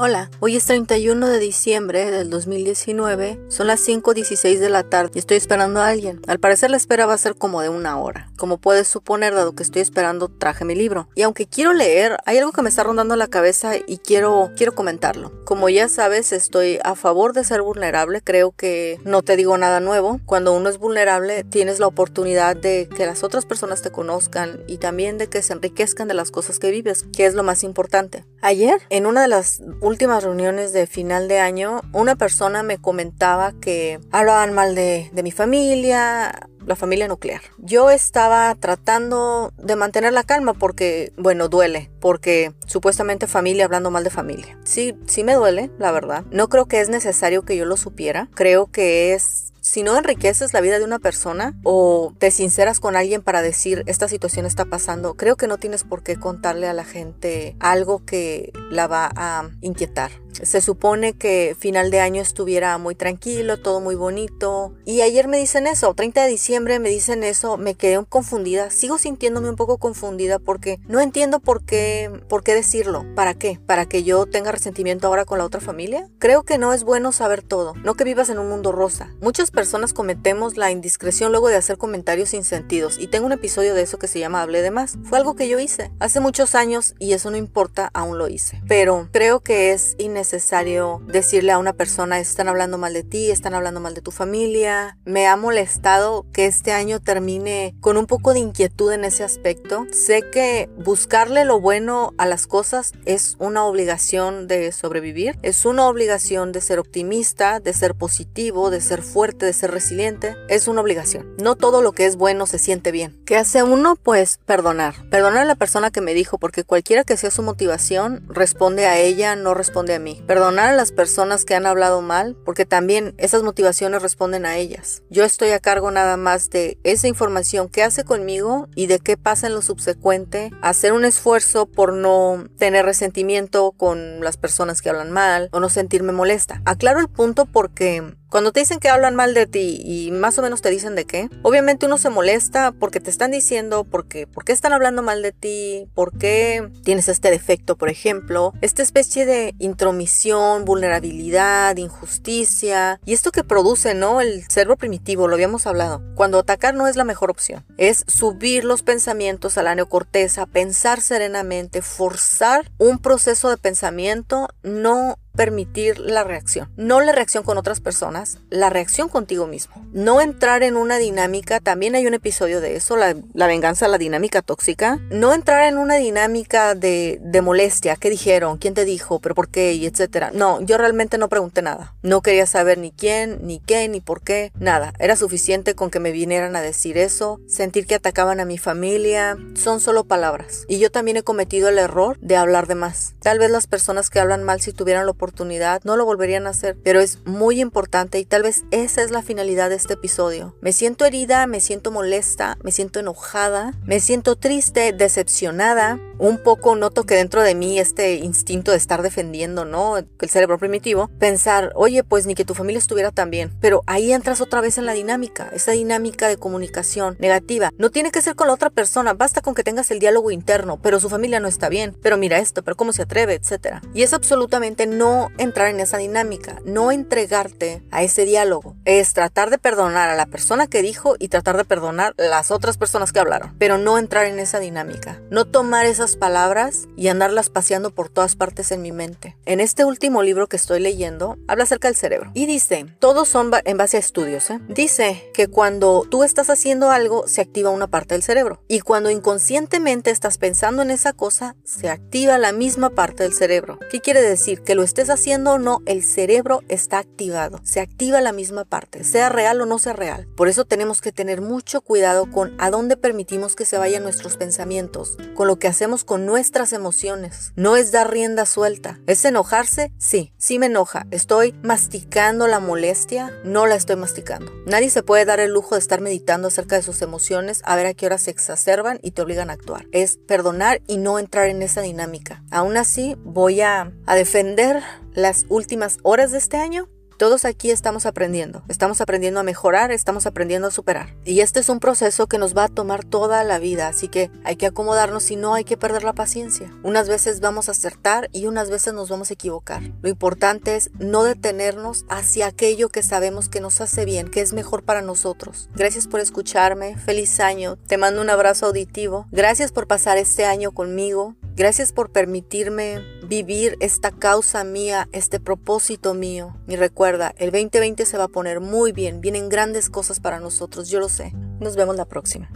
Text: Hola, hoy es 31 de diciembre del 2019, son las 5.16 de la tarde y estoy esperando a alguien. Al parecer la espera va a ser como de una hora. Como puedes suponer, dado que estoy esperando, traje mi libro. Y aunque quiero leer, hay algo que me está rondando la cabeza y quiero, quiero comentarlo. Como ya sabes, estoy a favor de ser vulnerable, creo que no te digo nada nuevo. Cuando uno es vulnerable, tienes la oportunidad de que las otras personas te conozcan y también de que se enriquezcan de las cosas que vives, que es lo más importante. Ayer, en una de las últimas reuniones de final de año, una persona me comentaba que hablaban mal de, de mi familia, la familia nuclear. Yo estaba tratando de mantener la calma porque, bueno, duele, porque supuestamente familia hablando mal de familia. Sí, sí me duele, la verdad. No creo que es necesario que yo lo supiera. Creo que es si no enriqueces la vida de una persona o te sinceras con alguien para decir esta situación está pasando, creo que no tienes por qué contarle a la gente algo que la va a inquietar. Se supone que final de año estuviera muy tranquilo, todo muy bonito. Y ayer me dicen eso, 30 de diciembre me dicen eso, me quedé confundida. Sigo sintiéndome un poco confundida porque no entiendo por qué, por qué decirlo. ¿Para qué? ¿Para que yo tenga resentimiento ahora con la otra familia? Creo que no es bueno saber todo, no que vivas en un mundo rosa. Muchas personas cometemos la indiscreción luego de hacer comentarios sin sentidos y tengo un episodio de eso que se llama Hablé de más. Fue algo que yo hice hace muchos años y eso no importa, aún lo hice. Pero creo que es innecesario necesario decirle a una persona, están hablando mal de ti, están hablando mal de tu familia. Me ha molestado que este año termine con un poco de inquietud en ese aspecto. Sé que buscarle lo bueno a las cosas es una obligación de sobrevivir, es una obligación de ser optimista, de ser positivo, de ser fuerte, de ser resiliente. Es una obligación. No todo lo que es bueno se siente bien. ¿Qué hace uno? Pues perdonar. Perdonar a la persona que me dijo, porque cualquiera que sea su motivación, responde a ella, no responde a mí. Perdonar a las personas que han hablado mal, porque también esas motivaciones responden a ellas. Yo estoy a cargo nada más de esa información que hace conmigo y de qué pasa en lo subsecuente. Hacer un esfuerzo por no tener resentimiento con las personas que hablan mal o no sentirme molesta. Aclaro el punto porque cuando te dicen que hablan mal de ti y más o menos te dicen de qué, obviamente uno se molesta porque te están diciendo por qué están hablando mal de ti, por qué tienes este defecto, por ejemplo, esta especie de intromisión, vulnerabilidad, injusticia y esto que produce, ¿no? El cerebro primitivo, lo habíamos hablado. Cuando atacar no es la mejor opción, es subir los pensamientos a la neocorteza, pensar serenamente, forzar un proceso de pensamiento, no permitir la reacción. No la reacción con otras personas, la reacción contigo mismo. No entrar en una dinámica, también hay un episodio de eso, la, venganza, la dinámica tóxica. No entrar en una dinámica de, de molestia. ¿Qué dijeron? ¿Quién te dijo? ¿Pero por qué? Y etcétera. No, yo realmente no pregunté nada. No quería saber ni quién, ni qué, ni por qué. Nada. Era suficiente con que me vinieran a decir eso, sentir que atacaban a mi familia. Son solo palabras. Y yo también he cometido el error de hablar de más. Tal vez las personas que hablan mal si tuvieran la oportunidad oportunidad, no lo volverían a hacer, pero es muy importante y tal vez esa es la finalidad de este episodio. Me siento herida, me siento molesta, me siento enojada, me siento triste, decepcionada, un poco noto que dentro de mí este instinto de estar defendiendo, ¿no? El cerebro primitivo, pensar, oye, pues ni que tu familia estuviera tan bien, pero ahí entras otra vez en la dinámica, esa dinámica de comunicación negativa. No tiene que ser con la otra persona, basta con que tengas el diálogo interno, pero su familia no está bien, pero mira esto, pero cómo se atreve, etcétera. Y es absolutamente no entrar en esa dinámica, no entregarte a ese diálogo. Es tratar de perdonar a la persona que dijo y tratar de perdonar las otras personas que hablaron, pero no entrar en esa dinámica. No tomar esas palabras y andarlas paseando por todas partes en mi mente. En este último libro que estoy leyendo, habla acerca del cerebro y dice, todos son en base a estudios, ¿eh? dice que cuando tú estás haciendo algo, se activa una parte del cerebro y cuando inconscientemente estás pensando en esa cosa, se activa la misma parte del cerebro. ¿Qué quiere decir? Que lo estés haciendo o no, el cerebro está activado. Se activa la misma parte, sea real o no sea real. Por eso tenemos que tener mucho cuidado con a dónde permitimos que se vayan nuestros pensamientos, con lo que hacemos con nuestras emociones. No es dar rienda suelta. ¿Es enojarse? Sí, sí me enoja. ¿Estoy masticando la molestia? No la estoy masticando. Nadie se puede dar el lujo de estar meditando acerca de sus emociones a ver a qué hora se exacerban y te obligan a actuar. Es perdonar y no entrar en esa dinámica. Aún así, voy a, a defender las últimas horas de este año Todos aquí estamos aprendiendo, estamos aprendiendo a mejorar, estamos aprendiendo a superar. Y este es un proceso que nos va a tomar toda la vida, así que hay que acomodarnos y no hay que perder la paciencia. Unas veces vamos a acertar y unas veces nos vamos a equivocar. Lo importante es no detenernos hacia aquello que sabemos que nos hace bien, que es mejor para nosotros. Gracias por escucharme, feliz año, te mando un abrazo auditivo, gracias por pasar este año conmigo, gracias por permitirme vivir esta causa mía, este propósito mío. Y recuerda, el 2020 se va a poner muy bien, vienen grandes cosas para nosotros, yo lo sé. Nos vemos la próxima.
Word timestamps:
Hola, 0.00 0.30
hoy 0.38 0.54
es 0.54 0.64
31 0.66 1.26
de 1.26 1.40
diciembre 1.40 2.12
del 2.12 2.30
2019, 2.30 3.40
son 3.48 3.66
las 3.66 3.80
5.16 3.80 4.60
de 4.60 4.70
la 4.70 4.84
tarde 4.84 5.10
y 5.16 5.18
estoy 5.18 5.36
esperando 5.36 5.80
a 5.80 5.88
alguien. 5.88 6.20
Al 6.28 6.38
parecer 6.38 6.70
la 6.70 6.76
espera 6.76 7.04
va 7.06 7.14
a 7.14 7.18
ser 7.18 7.34
como 7.34 7.62
de 7.62 7.68
una 7.68 7.98
hora. 7.98 8.30
Como 8.36 8.58
puedes 8.58 8.86
suponer, 8.86 9.34
dado 9.34 9.56
que 9.56 9.64
estoy 9.64 9.82
esperando, 9.82 10.28
traje 10.28 10.64
mi 10.64 10.76
libro. 10.76 11.08
Y 11.16 11.22
aunque 11.22 11.46
quiero 11.46 11.72
leer, 11.72 12.16
hay 12.26 12.38
algo 12.38 12.52
que 12.52 12.62
me 12.62 12.68
está 12.68 12.84
rondando 12.84 13.16
la 13.16 13.26
cabeza 13.26 13.72
y 13.88 13.98
quiero, 13.98 14.52
quiero 14.56 14.72
comentarlo. 14.76 15.44
Como 15.44 15.68
ya 15.68 15.88
sabes, 15.88 16.30
estoy 16.30 16.78
a 16.84 16.94
favor 16.94 17.32
de 17.32 17.42
ser 17.42 17.62
vulnerable, 17.62 18.22
creo 18.22 18.52
que 18.52 19.00
no 19.02 19.22
te 19.22 19.34
digo 19.34 19.58
nada 19.58 19.80
nuevo. 19.80 20.20
Cuando 20.26 20.52
uno 20.52 20.68
es 20.68 20.78
vulnerable, 20.78 21.42
tienes 21.42 21.80
la 21.80 21.88
oportunidad 21.88 22.54
de 22.54 22.88
que 22.88 23.04
las 23.04 23.24
otras 23.24 23.46
personas 23.46 23.82
te 23.82 23.90
conozcan 23.90 24.60
y 24.68 24.78
también 24.78 25.18
de 25.18 25.26
que 25.26 25.42
se 25.42 25.54
enriquezcan 25.54 26.06
de 26.06 26.14
las 26.14 26.30
cosas 26.30 26.60
que 26.60 26.70
vives, 26.70 27.04
que 27.12 27.26
es 27.26 27.34
lo 27.34 27.42
más 27.42 27.64
importante. 27.64 28.24
Ayer, 28.40 28.80
en 28.90 29.06
una 29.06 29.22
de 29.22 29.28
las 29.28 29.60
últimas 29.80 30.22
reuniones 30.22 30.72
de 30.72 30.86
final 30.86 31.28
de 31.28 31.40
año, 31.40 31.82
una 31.92 32.16
persona 32.16 32.62
me 32.62 32.78
comentaba 32.78 33.52
que 33.60 33.98
hablaban 34.12 34.54
mal 34.54 34.74
de, 34.74 35.10
de 35.12 35.22
mi 35.22 35.32
familia, 35.32 36.48
la 36.68 36.76
familia 36.76 37.08
nuclear. 37.08 37.40
Yo 37.58 37.90
estaba 37.90 38.54
tratando 38.54 39.52
de 39.56 39.74
mantener 39.74 40.12
la 40.12 40.22
calma 40.22 40.54
porque, 40.54 41.12
bueno, 41.16 41.48
duele, 41.48 41.90
porque 42.00 42.52
supuestamente 42.66 43.26
familia 43.26 43.64
hablando 43.64 43.90
mal 43.90 44.04
de 44.04 44.10
familia. 44.10 44.58
Sí, 44.64 44.96
sí 45.06 45.24
me 45.24 45.34
duele, 45.34 45.70
la 45.78 45.90
verdad. 45.90 46.24
No 46.30 46.48
creo 46.48 46.66
que 46.66 46.80
es 46.80 46.88
necesario 46.88 47.42
que 47.42 47.56
yo 47.56 47.64
lo 47.64 47.76
supiera. 47.76 48.28
Creo 48.34 48.66
que 48.66 49.14
es 49.14 49.47
si 49.68 49.82
no 49.82 49.98
enriqueces 49.98 50.54
la 50.54 50.62
vida 50.62 50.78
de 50.78 50.86
una 50.86 50.98
persona 50.98 51.54
o 51.62 52.14
te 52.18 52.30
sinceras 52.30 52.80
con 52.80 52.96
alguien 52.96 53.20
para 53.20 53.42
decir 53.42 53.82
esta 53.84 54.08
situación 54.08 54.46
está 54.46 54.64
pasando, 54.64 55.12
creo 55.12 55.36
que 55.36 55.46
no 55.46 55.58
tienes 55.58 55.84
por 55.84 56.02
qué 56.02 56.16
contarle 56.16 56.68
a 56.68 56.72
la 56.72 56.84
gente 56.84 57.54
algo 57.60 58.02
que 58.02 58.50
la 58.70 58.86
va 58.86 59.10
a 59.14 59.50
inquietar. 59.60 60.10
Se 60.32 60.60
supone 60.60 61.14
que 61.14 61.56
final 61.58 61.90
de 61.90 62.00
año 62.00 62.22
estuviera 62.22 62.78
muy 62.78 62.94
tranquilo, 62.94 63.60
todo 63.60 63.80
muy 63.80 63.94
bonito. 63.94 64.72
Y 64.84 65.00
ayer 65.00 65.28
me 65.28 65.38
dicen 65.38 65.66
eso, 65.66 65.92
30 65.94 66.24
de 66.24 66.28
diciembre 66.28 66.78
me 66.78 66.88
dicen 66.88 67.24
eso, 67.24 67.56
me 67.56 67.74
quedé 67.74 67.98
confundida. 68.08 68.70
Sigo 68.70 68.98
sintiéndome 68.98 69.50
un 69.50 69.56
poco 69.56 69.78
confundida 69.78 70.38
porque 70.38 70.78
no 70.86 71.00
entiendo 71.00 71.40
por 71.40 71.64
qué, 71.64 72.10
por 72.28 72.44
qué 72.44 72.54
decirlo. 72.54 73.04
¿Para 73.14 73.34
qué? 73.34 73.58
¿Para 73.66 73.86
que 73.86 74.04
yo 74.04 74.26
tenga 74.26 74.52
resentimiento 74.52 75.06
ahora 75.06 75.24
con 75.24 75.38
la 75.38 75.44
otra 75.44 75.60
familia? 75.60 76.08
Creo 76.18 76.44
que 76.44 76.58
no 76.58 76.72
es 76.72 76.84
bueno 76.84 77.10
saber 77.12 77.42
todo, 77.42 77.74
no 77.82 77.94
que 77.94 78.04
vivas 78.04 78.30
en 78.30 78.38
un 78.38 78.48
mundo 78.48 78.72
rosa. 78.72 79.14
Muchas 79.20 79.50
personas 79.50 79.92
cometemos 79.92 80.56
la 80.56 80.70
indiscreción 80.70 81.32
luego 81.32 81.48
de 81.48 81.56
hacer 81.56 81.78
comentarios 81.78 82.30
sin 82.30 82.44
sentidos 82.44 82.98
y 82.98 83.08
tengo 83.08 83.26
un 83.26 83.32
episodio 83.32 83.74
de 83.74 83.82
eso 83.82 83.98
que 83.98 84.08
se 84.08 84.20
llama 84.20 84.42
Hablé 84.42 84.62
de 84.62 84.70
más. 84.70 84.98
Fue 85.04 85.18
algo 85.18 85.34
que 85.34 85.48
yo 85.48 85.58
hice 85.58 85.90
hace 85.98 86.20
muchos 86.20 86.54
años 86.54 86.94
y 86.98 87.12
eso 87.12 87.30
no 87.30 87.36
importa, 87.36 87.90
aún 87.94 88.18
lo 88.18 88.28
hice. 88.28 88.60
Pero 88.68 89.08
creo 89.12 89.40
que 89.40 89.72
es 89.72 89.94
innecesario 89.98 90.17
necesario 90.18 91.00
decirle 91.06 91.52
a 91.52 91.58
una 91.58 91.72
persona, 91.72 92.18
están 92.18 92.48
hablando 92.48 92.76
mal 92.76 92.92
de 92.92 93.04
ti, 93.04 93.30
están 93.30 93.54
hablando 93.54 93.80
mal 93.80 93.94
de 93.94 94.02
tu 94.02 94.10
familia. 94.10 94.98
Me 95.04 95.26
ha 95.26 95.36
molestado 95.36 96.26
que 96.32 96.46
este 96.46 96.72
año 96.72 97.00
termine 97.00 97.76
con 97.80 97.96
un 97.96 98.06
poco 98.06 98.32
de 98.32 98.40
inquietud 98.40 98.92
en 98.92 99.04
ese 99.04 99.22
aspecto. 99.24 99.86
Sé 99.92 100.28
que 100.30 100.68
buscarle 100.76 101.44
lo 101.44 101.60
bueno 101.60 102.12
a 102.18 102.26
las 102.26 102.46
cosas 102.46 102.92
es 103.04 103.36
una 103.38 103.64
obligación 103.64 104.48
de 104.48 104.72
sobrevivir, 104.72 105.38
es 105.42 105.64
una 105.64 105.86
obligación 105.86 106.52
de 106.52 106.60
ser 106.60 106.78
optimista, 106.78 107.60
de 107.60 107.72
ser 107.72 107.94
positivo, 107.94 108.70
de 108.70 108.80
ser 108.80 109.02
fuerte, 109.02 109.46
de 109.46 109.52
ser 109.52 109.70
resiliente. 109.70 110.36
Es 110.48 110.66
una 110.66 110.80
obligación. 110.80 111.34
No 111.38 111.54
todo 111.54 111.80
lo 111.80 111.92
que 111.92 112.06
es 112.06 112.16
bueno 112.16 112.46
se 112.46 112.58
siente 112.58 112.90
bien. 112.90 113.22
¿Qué 113.24 113.36
hace 113.36 113.62
uno? 113.62 113.96
Pues 113.96 114.40
perdonar. 114.44 114.94
Perdonar 115.10 115.42
a 115.42 115.44
la 115.44 115.54
persona 115.54 115.90
que 115.90 116.00
me 116.00 116.14
dijo, 116.14 116.38
porque 116.38 116.64
cualquiera 116.64 117.04
que 117.04 117.16
sea 117.16 117.30
su 117.30 117.42
motivación, 117.42 118.24
responde 118.28 118.86
a 118.86 118.98
ella, 118.98 119.36
no 119.36 119.54
responde 119.54 119.94
a 119.94 119.98
mí. 119.98 120.07
Perdonar 120.26 120.70
a 120.70 120.76
las 120.76 120.92
personas 120.92 121.44
que 121.44 121.54
han 121.54 121.66
hablado 121.66 122.02
mal, 122.02 122.36
porque 122.44 122.66
también 122.66 123.14
esas 123.18 123.42
motivaciones 123.42 124.02
responden 124.02 124.46
a 124.46 124.56
ellas. 124.56 125.02
Yo 125.10 125.24
estoy 125.24 125.50
a 125.50 125.60
cargo 125.60 125.90
nada 125.90 126.16
más 126.16 126.50
de 126.50 126.78
esa 126.84 127.08
información 127.08 127.68
que 127.68 127.82
hace 127.82 128.04
conmigo 128.04 128.68
y 128.74 128.86
de 128.86 128.98
qué 128.98 129.16
pasa 129.16 129.46
en 129.46 129.54
lo 129.54 129.62
subsecuente. 129.62 130.50
Hacer 130.62 130.92
un 130.92 131.04
esfuerzo 131.04 131.66
por 131.66 131.92
no 131.92 132.44
tener 132.58 132.84
resentimiento 132.84 133.72
con 133.72 134.20
las 134.20 134.36
personas 134.36 134.82
que 134.82 134.90
hablan 134.90 135.10
mal 135.10 135.48
o 135.52 135.60
no 135.60 135.68
sentirme 135.68 136.12
molesta. 136.12 136.62
Aclaro 136.64 137.00
el 137.00 137.08
punto 137.08 137.46
porque 137.46 138.14
cuando 138.30 138.52
te 138.52 138.60
dicen 138.60 138.78
que 138.78 138.88
hablan 138.88 139.14
mal 139.14 139.34
de 139.34 139.46
ti 139.46 139.80
y 139.84 140.10
más 140.10 140.38
o 140.38 140.42
menos 140.42 140.60
te 140.60 140.70
dicen 140.70 140.94
de 140.94 141.04
qué, 141.04 141.30
obviamente 141.42 141.86
uno 141.86 141.98
se 141.98 142.10
molesta 142.10 142.72
porque 142.72 143.00
te 143.00 143.10
están 143.10 143.30
diciendo 143.30 143.84
por 143.84 144.06
qué 144.06 144.26
están 144.48 144.72
hablando 144.72 145.02
mal 145.02 145.22
de 145.22 145.32
ti, 145.32 145.88
por 145.94 146.16
qué 146.16 146.68
tienes 146.84 147.08
este 147.08 147.30
defecto, 147.30 147.76
por 147.76 147.88
ejemplo, 147.88 148.52
esta 148.60 148.82
especie 148.82 149.26
de 149.26 149.54
intromisión, 149.58 150.64
vulnerabilidad, 150.64 151.76
injusticia 151.76 153.00
y 153.04 153.14
esto 153.14 153.32
que 153.32 153.44
produce, 153.44 153.94
¿no? 153.94 154.20
El 154.20 154.44
cerebro 154.48 154.76
primitivo, 154.76 155.28
lo 155.28 155.34
habíamos 155.34 155.66
hablado. 155.66 156.02
Cuando 156.14 156.38
atacar 156.38 156.74
no 156.74 156.86
es 156.86 156.96
la 156.96 157.04
mejor 157.04 157.30
opción, 157.30 157.64
es 157.76 158.04
subir 158.06 158.64
los 158.64 158.82
pensamientos 158.82 159.58
a 159.58 159.62
la 159.62 159.74
neocorteza, 159.74 160.46
pensar 160.46 161.00
serenamente, 161.00 161.82
forzar 161.82 162.70
un 162.78 162.98
proceso 162.98 163.50
de 163.50 163.56
pensamiento, 163.56 164.48
no 164.62 165.18
permitir 165.38 166.00
la 166.00 166.24
reacción. 166.24 166.68
No 166.76 167.00
la 167.00 167.12
reacción 167.12 167.44
con 167.44 167.58
otras 167.58 167.80
personas, 167.80 168.38
la 168.50 168.70
reacción 168.70 169.08
contigo 169.08 169.46
mismo. 169.46 169.86
No 169.92 170.20
entrar 170.20 170.64
en 170.64 170.76
una 170.76 170.98
dinámica, 170.98 171.60
también 171.60 171.94
hay 171.94 172.08
un 172.08 172.14
episodio 172.14 172.60
de 172.60 172.74
eso, 172.74 172.96
la, 172.96 173.14
venganza, 173.46 173.86
la 173.86 173.98
dinámica 173.98 174.42
tóxica. 174.42 174.98
No 175.10 175.32
entrar 175.32 175.68
en 175.68 175.78
una 175.78 175.94
dinámica 175.94 176.74
de, 176.74 177.20
de 177.22 177.40
molestia. 177.40 177.94
¿Qué 177.94 178.10
dijeron? 178.10 178.58
¿Quién 178.58 178.74
te 178.74 178.84
dijo? 178.84 179.20
¿Pero 179.20 179.36
por 179.36 179.48
qué? 179.48 179.74
Y 179.74 179.86
etcétera. 179.86 180.32
No, 180.34 180.60
yo 180.60 180.76
realmente 180.76 181.18
no 181.18 181.28
pregunté 181.28 181.62
nada. 181.62 181.94
No 182.02 182.20
quería 182.20 182.46
saber 182.46 182.78
ni 182.78 182.90
quién, 182.90 183.38
ni 183.42 183.60
qué, 183.60 183.88
ni 183.88 184.00
por 184.00 184.22
qué. 184.22 184.50
Nada. 184.58 184.92
Era 184.98 185.14
suficiente 185.14 185.76
con 185.76 185.88
que 185.88 186.00
me 186.00 186.10
vinieran 186.10 186.56
a 186.56 186.62
decir 186.62 186.98
eso, 186.98 187.38
sentir 187.46 187.86
que 187.86 187.94
atacaban 187.94 188.40
a 188.40 188.44
mi 188.44 188.58
familia. 188.58 189.38
Son 189.54 189.78
solo 189.78 190.02
palabras. 190.02 190.64
Y 190.66 190.80
yo 190.80 190.90
también 190.90 191.16
he 191.16 191.22
cometido 191.22 191.68
el 191.68 191.78
error 191.78 192.18
de 192.18 192.34
hablar 192.34 192.66
de 192.66 192.74
más. 192.74 193.14
Tal 193.20 193.38
vez 193.38 193.52
las 193.52 193.68
personas 193.68 194.10
que 194.10 194.18
hablan 194.18 194.42
mal 194.42 194.60
si 194.60 194.72
tuvieran 194.72 195.06
la 195.06 195.12
oportunidad 195.12 195.27
oportunidad, 195.28 195.82
no 195.84 195.96
lo 195.96 196.06
volverían 196.06 196.46
a 196.46 196.50
hacer, 196.50 196.76
pero 196.82 197.00
es 197.00 197.18
muy 197.26 197.60
importante 197.60 198.18
y 198.18 198.24
tal 198.24 198.42
vez 198.42 198.64
esa 198.70 199.02
es 199.02 199.10
la 199.10 199.22
finalidad 199.22 199.68
de 199.68 199.76
este 199.76 199.94
episodio. 199.94 200.54
Me 200.62 200.72
siento 200.72 201.04
herida, 201.04 201.46
me 201.46 201.60
siento 201.60 201.90
molesta, 201.90 202.56
me 202.62 202.72
siento 202.72 202.98
enojada, 202.98 203.74
me 203.84 204.00
siento 204.00 204.36
triste, 204.36 204.94
decepcionada, 204.94 206.00
un 206.18 206.42
poco 206.42 206.74
noto 206.76 207.04
que 207.04 207.14
dentro 207.14 207.42
de 207.42 207.54
mí 207.54 207.78
este 207.78 208.16
instinto 208.16 208.70
de 208.70 208.78
estar 208.78 209.02
defendiendo, 209.02 209.64
¿no? 209.64 209.98
El 209.98 210.30
cerebro 210.30 210.58
primitivo, 210.58 211.08
pensar, 211.18 211.72
oye, 211.74 212.02
pues 212.04 212.26
ni 212.26 212.34
que 212.34 212.44
tu 212.44 212.54
familia 212.54 212.78
estuviera 212.78 213.10
tan 213.10 213.30
bien, 213.30 213.52
pero 213.60 213.82
ahí 213.86 214.12
entras 214.12 214.40
otra 214.40 214.60
vez 214.60 214.78
en 214.78 214.86
la 214.86 214.94
dinámica, 214.94 215.50
esa 215.52 215.72
dinámica 215.72 216.26
de 216.28 216.38
comunicación 216.38 217.16
negativa. 217.20 217.70
No 217.76 217.90
tiene 217.90 218.10
que 218.10 218.22
ser 218.22 218.34
con 218.34 218.46
la 218.46 218.54
otra 218.54 218.70
persona, 218.70 219.12
basta 219.12 219.42
con 219.42 219.54
que 219.54 219.62
tengas 219.62 219.90
el 219.90 219.98
diálogo 219.98 220.30
interno, 220.30 220.80
pero 220.82 221.00
su 221.00 221.10
familia 221.10 221.38
no 221.38 221.48
está 221.48 221.68
bien, 221.68 221.96
pero 222.02 222.16
mira 222.16 222.38
esto, 222.38 222.62
pero 222.62 222.76
cómo 222.76 222.92
se 222.92 223.02
atreve, 223.02 223.34
etcétera. 223.34 223.82
Y 223.94 224.02
es 224.02 224.12
absolutamente 224.12 224.86
no 224.86 225.17
entrar 225.38 225.68
en 225.68 225.80
esa 225.80 225.98
dinámica, 225.98 226.60
no 226.64 226.92
entregarte 226.92 227.82
a 227.90 228.02
ese 228.02 228.24
diálogo. 228.24 228.76
Es 228.84 229.12
tratar 229.12 229.50
de 229.50 229.58
perdonar 229.58 230.08
a 230.08 230.16
la 230.16 230.26
persona 230.26 230.66
que 230.66 230.82
dijo 230.82 231.16
y 231.18 231.28
tratar 231.28 231.56
de 231.56 231.64
perdonar 231.64 232.14
las 232.16 232.50
otras 232.50 232.76
personas 232.76 233.12
que 233.12 233.20
hablaron, 233.20 233.54
pero 233.58 233.78
no 233.78 233.98
entrar 233.98 234.26
en 234.26 234.38
esa 234.38 234.60
dinámica. 234.60 235.20
No 235.30 235.44
tomar 235.44 235.86
esas 235.86 236.16
palabras 236.16 236.88
y 236.96 237.08
andarlas 237.08 237.50
paseando 237.50 237.90
por 237.90 238.08
todas 238.08 238.36
partes 238.36 238.72
en 238.72 238.82
mi 238.82 238.92
mente. 238.92 239.36
En 239.46 239.60
este 239.60 239.84
último 239.84 240.22
libro 240.22 240.46
que 240.46 240.56
estoy 240.56 240.80
leyendo, 240.80 241.36
habla 241.46 241.64
acerca 241.64 241.88
del 241.88 241.96
cerebro 241.96 242.30
y 242.34 242.46
dice, 242.46 242.86
todos 242.98 243.28
son 243.28 243.50
en 243.64 243.76
base 243.76 243.96
a 243.96 244.00
estudios, 244.00 244.50
¿eh? 244.50 244.60
dice 244.68 245.30
que 245.32 245.48
cuando 245.48 246.06
tú 246.10 246.24
estás 246.24 246.50
haciendo 246.50 246.90
algo, 246.90 247.26
se 247.26 247.40
activa 247.40 247.70
una 247.70 247.86
parte 247.86 248.14
del 248.14 248.22
cerebro 248.22 248.62
y 248.68 248.80
cuando 248.80 249.10
inconscientemente 249.10 250.10
estás 250.10 250.38
pensando 250.38 250.82
en 250.82 250.90
esa 250.90 251.12
cosa, 251.12 251.56
se 251.64 251.88
activa 251.88 252.38
la 252.38 252.52
misma 252.52 252.90
parte 252.90 253.22
del 253.22 253.32
cerebro. 253.32 253.78
¿Qué 253.90 254.00
quiere 254.00 254.22
decir? 254.22 254.62
Que 254.62 254.74
lo 254.74 254.82
estés 254.98 255.14
haciendo 255.14 255.52
o 255.52 255.58
no, 255.60 255.80
el 255.86 256.02
cerebro 256.02 256.64
está 256.66 256.98
activado. 256.98 257.60
Se 257.62 257.78
activa 257.78 258.20
la 258.20 258.32
misma 258.32 258.64
parte, 258.64 259.04
sea 259.04 259.28
real 259.28 259.60
o 259.60 259.66
no 259.66 259.78
sea 259.78 259.92
real. 259.92 260.26
Por 260.36 260.48
eso 260.48 260.64
tenemos 260.64 261.00
que 261.00 261.12
tener 261.12 261.40
mucho 261.40 261.82
cuidado 261.82 262.28
con 262.32 262.56
a 262.58 262.70
dónde 262.70 262.96
permitimos 262.96 263.54
que 263.54 263.64
se 263.64 263.78
vayan 263.78 264.02
nuestros 264.02 264.36
pensamientos, 264.36 265.16
con 265.36 265.46
lo 265.46 265.60
que 265.60 265.68
hacemos 265.68 266.02
con 266.02 266.26
nuestras 266.26 266.72
emociones. 266.72 267.52
No 267.54 267.76
es 267.76 267.92
dar 267.92 268.10
rienda 268.10 268.44
suelta. 268.44 268.98
¿Es 269.06 269.24
enojarse? 269.24 269.92
Sí, 269.98 270.32
sí 270.36 270.58
me 270.58 270.66
enoja. 270.66 271.06
¿Estoy 271.12 271.54
masticando 271.62 272.48
la 272.48 272.58
molestia? 272.58 273.32
No 273.44 273.66
la 273.66 273.76
estoy 273.76 273.94
masticando. 273.94 274.50
Nadie 274.66 274.90
se 274.90 275.04
puede 275.04 275.24
dar 275.24 275.38
el 275.38 275.52
lujo 275.52 275.76
de 275.76 275.80
estar 275.80 276.00
meditando 276.00 276.48
acerca 276.48 276.74
de 276.74 276.82
sus 276.82 277.02
emociones 277.02 277.62
a 277.64 277.76
ver 277.76 277.86
a 277.86 277.94
qué 277.94 278.06
hora 278.06 278.18
se 278.18 278.32
exacerban 278.32 278.98
y 279.00 279.12
te 279.12 279.22
obligan 279.22 279.50
a 279.50 279.52
actuar. 279.52 279.86
Es 279.92 280.16
perdonar 280.16 280.82
y 280.88 280.96
no 280.96 281.20
entrar 281.20 281.46
en 281.46 281.62
esa 281.62 281.82
dinámica. 281.82 282.42
Aún 282.50 282.76
así, 282.76 283.16
voy 283.22 283.60
a, 283.60 283.92
a 284.06 284.16
defender 284.16 284.82
las 285.12 285.46
últimas 285.48 285.98
horas 286.02 286.32
de 286.32 286.38
este 286.38 286.56
año 286.56 286.88
Todos 287.18 287.44
aquí 287.44 287.72
estamos 287.72 288.06
aprendiendo, 288.06 288.62
estamos 288.68 289.00
aprendiendo 289.00 289.40
a 289.40 289.42
mejorar, 289.42 289.90
estamos 289.90 290.24
aprendiendo 290.26 290.68
a 290.68 290.70
superar. 290.70 291.16
Y 291.24 291.40
este 291.40 291.58
es 291.58 291.68
un 291.68 291.80
proceso 291.80 292.28
que 292.28 292.38
nos 292.38 292.56
va 292.56 292.64
a 292.64 292.68
tomar 292.68 293.02
toda 293.02 293.42
la 293.42 293.58
vida, 293.58 293.88
así 293.88 294.06
que 294.06 294.30
hay 294.44 294.54
que 294.54 294.66
acomodarnos 294.66 295.28
y 295.32 295.34
no 295.34 295.54
hay 295.54 295.64
que 295.64 295.76
perder 295.76 296.04
la 296.04 296.12
paciencia. 296.12 296.72
Unas 296.84 297.08
veces 297.08 297.40
vamos 297.40 297.68
a 297.68 297.72
acertar 297.72 298.30
y 298.32 298.46
unas 298.46 298.70
veces 298.70 298.94
nos 298.94 299.08
vamos 299.08 299.30
a 299.30 299.34
equivocar. 299.34 299.82
Lo 300.00 300.08
importante 300.08 300.76
es 300.76 300.90
no 301.00 301.24
detenernos 301.24 302.06
hacia 302.08 302.46
aquello 302.46 302.88
que 302.88 303.02
sabemos 303.02 303.48
que 303.48 303.60
nos 303.60 303.80
hace 303.80 304.04
bien, 304.04 304.28
que 304.28 304.40
es 304.40 304.52
mejor 304.52 304.84
para 304.84 305.02
nosotros. 305.02 305.68
Gracias 305.74 306.06
por 306.06 306.20
escucharme, 306.20 306.96
feliz 306.98 307.40
año, 307.40 307.78
te 307.88 307.98
mando 307.98 308.22
un 308.22 308.30
abrazo 308.30 308.66
auditivo, 308.66 309.26
gracias 309.32 309.72
por 309.72 309.88
pasar 309.88 310.18
este 310.18 310.44
año 310.44 310.70
conmigo, 310.70 311.34
gracias 311.56 311.90
por 311.90 312.12
permitirme 312.12 313.17
vivir 313.28 313.76
esta 313.80 314.10
causa 314.10 314.64
mía, 314.64 315.08
este 315.12 315.38
propósito 315.38 316.14
mío. 316.14 316.56
Y 316.66 316.76
recuerda, 316.76 317.34
el 317.36 317.50
2020 317.50 318.06
se 318.06 318.18
va 318.18 318.24
a 318.24 318.28
poner 318.28 318.60
muy 318.60 318.92
bien, 318.92 319.20
vienen 319.20 319.48
grandes 319.48 319.90
cosas 319.90 320.18
para 320.18 320.40
nosotros, 320.40 320.88
yo 320.88 320.98
lo 320.98 321.08
sé. 321.08 321.32
Nos 321.60 321.76
vemos 321.76 321.96
la 321.96 322.06
próxima. 322.06 322.50